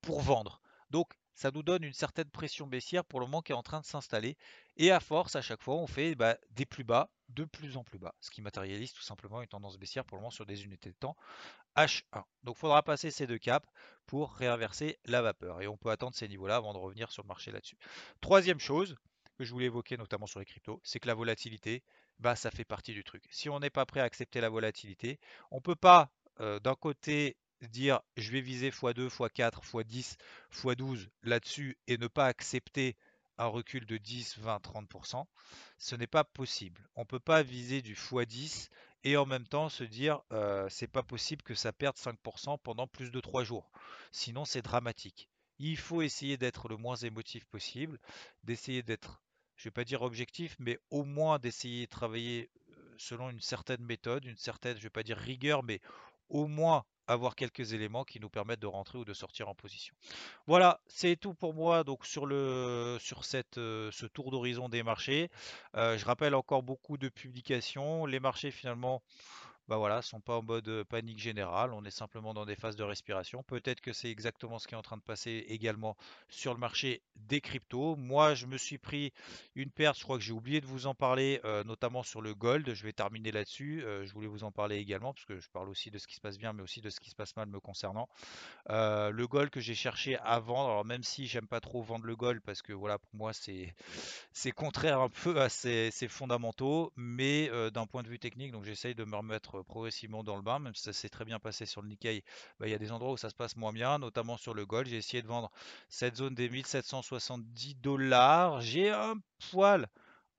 pour 0.00 0.20
vendre. 0.20 0.60
Donc 0.90 1.12
ça 1.34 1.50
nous 1.52 1.62
donne 1.62 1.84
une 1.84 1.92
certaine 1.92 2.28
pression 2.30 2.66
baissière 2.66 3.04
pour 3.04 3.20
le 3.20 3.26
moment 3.26 3.42
qui 3.42 3.52
est 3.52 3.54
en 3.54 3.62
train 3.62 3.80
de 3.80 3.84
s'installer. 3.84 4.36
Et 4.76 4.90
à 4.90 4.98
force, 4.98 5.36
à 5.36 5.42
chaque 5.42 5.62
fois, 5.62 5.76
on 5.76 5.86
fait 5.86 6.14
bah, 6.14 6.36
des 6.50 6.66
plus 6.66 6.82
bas, 6.82 7.10
de 7.28 7.44
plus 7.44 7.76
en 7.76 7.84
plus 7.84 7.98
bas, 7.98 8.14
ce 8.20 8.30
qui 8.30 8.42
matérialise 8.42 8.92
tout 8.92 9.02
simplement 9.02 9.40
une 9.40 9.48
tendance 9.48 9.78
baissière 9.78 10.04
pour 10.04 10.16
le 10.16 10.22
moment 10.22 10.30
sur 10.30 10.46
des 10.46 10.64
unités 10.64 10.90
de 10.90 10.96
temps 10.96 11.16
H1. 11.76 12.24
Donc 12.42 12.56
il 12.56 12.58
faudra 12.58 12.82
passer 12.82 13.10
ces 13.10 13.26
deux 13.26 13.38
caps 13.38 13.68
pour 14.06 14.32
réinverser 14.34 14.98
la 15.04 15.22
vapeur. 15.22 15.62
Et 15.62 15.68
on 15.68 15.76
peut 15.76 15.90
attendre 15.90 16.16
ces 16.16 16.26
niveaux-là 16.26 16.56
avant 16.56 16.72
de 16.72 16.78
revenir 16.78 17.12
sur 17.12 17.22
le 17.22 17.28
marché 17.28 17.52
là-dessus. 17.52 17.76
Troisième 18.20 18.58
chose 18.58 18.96
que 19.36 19.44
je 19.44 19.52
voulais 19.52 19.66
évoquer 19.66 19.96
notamment 19.96 20.26
sur 20.26 20.40
les 20.40 20.46
cryptos, 20.46 20.80
c'est 20.82 20.98
que 20.98 21.06
la 21.06 21.14
volatilité, 21.14 21.84
bah, 22.18 22.36
ça 22.36 22.50
fait 22.50 22.64
partie 22.64 22.92
du 22.92 23.04
truc. 23.04 23.24
Si 23.30 23.48
on 23.48 23.60
n'est 23.60 23.70
pas 23.70 23.86
prêt 23.86 24.00
à 24.00 24.04
accepter 24.04 24.40
la 24.40 24.48
volatilité, 24.48 25.18
on 25.50 25.56
ne 25.56 25.62
peut 25.62 25.76
pas 25.76 26.10
d'un 26.38 26.74
côté 26.74 27.36
dire 27.62 28.00
je 28.16 28.30
vais 28.30 28.40
viser 28.40 28.70
x2, 28.70 29.08
x4, 29.08 29.62
x10, 29.62 30.16
x12 30.52 31.08
là-dessus 31.22 31.76
et 31.88 31.98
ne 31.98 32.06
pas 32.06 32.26
accepter 32.26 32.96
un 33.38 33.46
recul 33.46 33.86
de 33.86 33.96
10, 33.96 34.38
20, 34.38 34.58
30%, 34.62 35.24
ce 35.78 35.94
n'est 35.94 36.08
pas 36.08 36.24
possible. 36.24 36.88
On 36.96 37.02
ne 37.02 37.06
peut 37.06 37.20
pas 37.20 37.42
viser 37.42 37.82
du 37.82 37.94
x10 37.94 38.68
et 39.04 39.16
en 39.16 39.26
même 39.26 39.46
temps 39.46 39.68
se 39.68 39.84
dire 39.84 40.20
c'est 40.68 40.90
pas 40.90 41.02
possible 41.02 41.42
que 41.42 41.54
ça 41.54 41.72
perde 41.72 41.96
5% 41.96 42.58
pendant 42.62 42.86
plus 42.86 43.10
de 43.10 43.20
3 43.20 43.44
jours. 43.44 43.70
Sinon 44.12 44.44
c'est 44.44 44.62
dramatique. 44.62 45.28
Il 45.60 45.76
faut 45.76 46.02
essayer 46.02 46.36
d'être 46.36 46.68
le 46.68 46.76
moins 46.76 46.96
émotif 46.96 47.44
possible, 47.46 47.98
d'essayer 48.44 48.84
d'être 48.84 49.20
je 49.58 49.62
ne 49.62 49.70
vais 49.70 49.74
pas 49.74 49.84
dire 49.84 50.02
objectif, 50.02 50.56
mais 50.58 50.78
au 50.90 51.04
moins 51.04 51.38
d'essayer 51.38 51.84
de 51.84 51.90
travailler 51.90 52.48
selon 52.96 53.28
une 53.28 53.40
certaine 53.40 53.82
méthode, 53.82 54.24
une 54.24 54.36
certaine, 54.36 54.74
je 54.74 54.80
ne 54.80 54.84
vais 54.84 54.90
pas 54.90 55.02
dire 55.02 55.18
rigueur, 55.18 55.62
mais 55.62 55.80
au 56.28 56.46
moins 56.46 56.84
avoir 57.06 57.34
quelques 57.34 57.72
éléments 57.72 58.04
qui 58.04 58.20
nous 58.20 58.28
permettent 58.28 58.60
de 58.60 58.66
rentrer 58.66 58.98
ou 58.98 59.04
de 59.04 59.14
sortir 59.14 59.48
en 59.48 59.54
position. 59.54 59.94
Voilà, 60.46 60.80
c'est 60.86 61.16
tout 61.16 61.34
pour 61.34 61.54
moi 61.54 61.82
donc 61.82 62.04
sur 62.04 62.26
le 62.26 62.98
sur 63.00 63.24
cette 63.24 63.54
ce 63.54 64.06
tour 64.06 64.30
d'horizon 64.30 64.68
des 64.68 64.82
marchés. 64.82 65.30
je 65.74 66.04
rappelle 66.04 66.34
encore 66.34 66.62
beaucoup 66.62 66.98
de 66.98 67.08
publications. 67.08 68.04
Les 68.04 68.20
marchés 68.20 68.50
finalement 68.50 69.02
bah 69.68 69.76
voilà, 69.76 70.00
sont 70.00 70.20
pas 70.20 70.38
en 70.38 70.42
mode 70.42 70.84
panique 70.84 71.18
générale, 71.18 71.74
on 71.74 71.84
est 71.84 71.90
simplement 71.90 72.32
dans 72.32 72.46
des 72.46 72.56
phases 72.56 72.76
de 72.76 72.84
respiration. 72.84 73.42
Peut-être 73.42 73.82
que 73.82 73.92
c'est 73.92 74.10
exactement 74.10 74.58
ce 74.58 74.66
qui 74.66 74.74
est 74.74 74.78
en 74.78 74.82
train 74.82 74.96
de 74.96 75.02
passer 75.02 75.44
également 75.48 75.94
sur 76.28 76.54
le 76.54 76.60
marché 76.60 77.02
des 77.16 77.42
cryptos. 77.42 77.94
Moi, 77.96 78.34
je 78.34 78.46
me 78.46 78.56
suis 78.56 78.78
pris 78.78 79.12
une 79.54 79.70
perte, 79.70 79.98
je 79.98 80.04
crois 80.04 80.16
que 80.16 80.24
j'ai 80.24 80.32
oublié 80.32 80.62
de 80.62 80.66
vous 80.66 80.86
en 80.86 80.94
parler, 80.94 81.40
notamment 81.66 82.02
sur 82.02 82.22
le 82.22 82.34
gold. 82.34 82.72
Je 82.72 82.82
vais 82.82 82.94
terminer 82.94 83.30
là-dessus. 83.30 83.82
je 83.82 84.12
voulais 84.12 84.26
vous 84.26 84.44
en 84.44 84.52
parler 84.52 84.76
également, 84.76 85.12
parce 85.12 85.26
que 85.26 85.38
je 85.38 85.48
parle 85.50 85.68
aussi 85.68 85.90
de 85.90 85.98
ce 85.98 86.06
qui 86.06 86.14
se 86.14 86.20
passe 86.20 86.38
bien, 86.38 86.54
mais 86.54 86.62
aussi 86.62 86.80
de 86.80 86.88
ce 86.88 86.98
qui 86.98 87.10
se 87.10 87.16
passe 87.16 87.36
mal 87.36 87.48
me 87.48 87.60
concernant. 87.60 88.08
le 88.68 89.26
gold 89.26 89.50
que 89.50 89.60
j'ai 89.60 89.74
cherché 89.74 90.16
à 90.18 90.38
vendre, 90.38 90.70
alors 90.70 90.84
même 90.86 91.02
si 91.02 91.26
j'aime 91.26 91.46
pas 91.46 91.60
trop 91.60 91.82
vendre 91.82 92.06
le 92.06 92.16
gold, 92.16 92.40
parce 92.40 92.62
que 92.62 92.72
voilà, 92.72 92.98
pour 92.98 93.14
moi, 93.14 93.32
c'est 93.34 94.52
contraire 94.52 95.00
un 95.00 95.10
peu 95.10 95.40
à 95.40 95.50
ces, 95.50 95.90
fondamentaux, 96.08 96.92
mais 96.96 97.50
d'un 97.70 97.86
point 97.86 98.02
de 98.02 98.08
vue 98.08 98.18
technique, 98.18 98.52
donc 98.52 98.64
j'essaye 98.64 98.94
de 98.94 99.04
me 99.04 99.16
remettre 99.16 99.57
progressivement 99.64 100.24
dans 100.24 100.36
le 100.36 100.42
bain, 100.42 100.58
même 100.58 100.74
si 100.74 100.82
ça 100.82 100.92
s'est 100.92 101.08
très 101.08 101.24
bien 101.24 101.38
passé 101.38 101.66
sur 101.66 101.82
le 101.82 101.88
Nikkei, 101.88 102.24
bah, 102.58 102.66
il 102.66 102.70
y 102.70 102.74
a 102.74 102.78
des 102.78 102.92
endroits 102.92 103.12
où 103.12 103.16
ça 103.16 103.30
se 103.30 103.34
passe 103.34 103.56
moins 103.56 103.72
bien, 103.72 103.98
notamment 103.98 104.36
sur 104.36 104.54
le 104.54 104.66
gold. 104.66 104.88
J'ai 104.88 104.96
essayé 104.96 105.22
de 105.22 105.28
vendre 105.28 105.50
cette 105.88 106.16
zone 106.16 106.34
des 106.34 106.48
1770 106.48 107.76
dollars. 107.76 108.60
J'ai 108.60 108.90
un 108.90 109.14
poil 109.50 109.88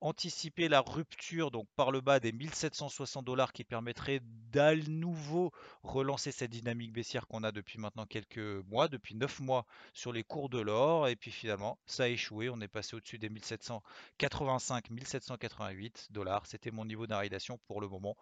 anticiper 0.00 0.68
la 0.68 0.80
rupture 0.80 1.50
donc 1.50 1.68
par 1.76 1.90
le 1.90 2.00
bas 2.00 2.20
des 2.20 2.32
1760 2.32 3.24
dollars 3.24 3.52
qui 3.52 3.64
permettrait 3.64 4.20
d'à 4.50 4.74
nouveau 4.74 5.52
relancer 5.82 6.32
cette 6.32 6.50
dynamique 6.50 6.92
baissière 6.92 7.26
qu'on 7.26 7.44
a 7.44 7.52
depuis 7.52 7.78
maintenant 7.78 8.06
quelques 8.06 8.38
mois, 8.68 8.88
depuis 8.88 9.14
9 9.14 9.40
mois 9.40 9.66
sur 9.92 10.12
les 10.12 10.24
cours 10.24 10.48
de 10.48 10.60
l'or. 10.60 11.08
Et 11.08 11.16
puis 11.16 11.30
finalement, 11.30 11.78
ça 11.86 12.04
a 12.04 12.08
échoué. 12.08 12.48
On 12.50 12.60
est 12.60 12.68
passé 12.68 12.96
au-dessus 12.96 13.18
des 13.18 13.28
1785, 13.28 14.90
1788 14.90 16.08
dollars. 16.10 16.46
C'était 16.46 16.70
mon 16.70 16.84
niveau 16.84 17.06
d'invalidation 17.06 17.58
pour 17.66 17.80
le 17.80 17.88
moment. 17.88 18.16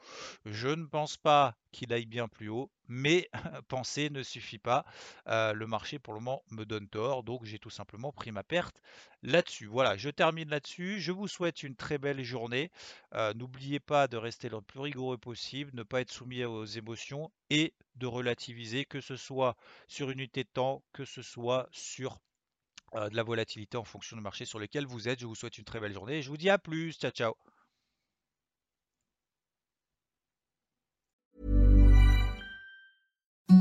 Je 0.44 0.68
ne 0.68 0.84
pense 0.84 1.16
pas 1.16 1.56
qu'il 1.72 1.92
aille 1.92 2.06
bien 2.06 2.28
plus 2.28 2.48
haut, 2.48 2.70
mais 2.88 3.28
penser 3.68 4.10
ne 4.10 4.22
suffit 4.22 4.58
pas. 4.58 4.84
Euh, 5.28 5.52
le 5.52 5.66
marché 5.66 5.98
pour 5.98 6.14
le 6.14 6.20
moment 6.20 6.42
me 6.50 6.64
donne 6.64 6.88
tort, 6.88 7.22
donc 7.22 7.44
j'ai 7.44 7.58
tout 7.58 7.70
simplement 7.70 8.12
pris 8.12 8.32
ma 8.32 8.42
perte 8.42 8.80
là-dessus. 9.22 9.66
Voilà, 9.66 9.96
je 9.96 10.10
termine 10.10 10.48
là-dessus. 10.48 11.00
Je 11.00 11.12
vous 11.12 11.28
souhaite 11.28 11.62
une 11.62 11.76
très 11.76 11.98
belle 11.98 12.22
journée. 12.22 12.70
Euh, 13.14 13.34
n'oubliez 13.34 13.80
pas 13.80 14.08
de 14.08 14.16
rester 14.16 14.48
le 14.48 14.60
plus 14.60 14.80
rigoureux 14.80 15.18
possible, 15.18 15.70
ne 15.74 15.82
pas 15.82 16.00
être 16.00 16.12
soumis 16.12 16.44
aux 16.44 16.64
émotions 16.64 17.30
et 17.50 17.74
de 17.96 18.06
relativiser, 18.06 18.84
que 18.84 19.00
ce 19.00 19.16
soit 19.16 19.56
sur 19.88 20.10
une 20.10 20.20
unité 20.20 20.44
de 20.44 20.48
temps, 20.52 20.82
que 20.92 21.04
ce 21.04 21.22
soit 21.22 21.68
sur 21.72 22.18
euh, 22.94 23.08
de 23.10 23.16
la 23.16 23.22
volatilité 23.22 23.76
en 23.76 23.84
fonction 23.84 24.16
du 24.16 24.22
marché 24.22 24.44
sur 24.44 24.58
lequel 24.58 24.86
vous 24.86 25.08
êtes. 25.08 25.20
Je 25.20 25.26
vous 25.26 25.34
souhaite 25.34 25.58
une 25.58 25.64
très 25.64 25.80
belle 25.80 25.92
journée 25.94 26.18
et 26.18 26.22
je 26.22 26.30
vous 26.30 26.36
dis 26.36 26.50
à 26.50 26.58
plus. 26.58 26.92
Ciao, 26.94 27.10
ciao. 27.10 27.47